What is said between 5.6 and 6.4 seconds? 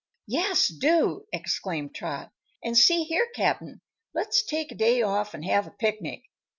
a picnic.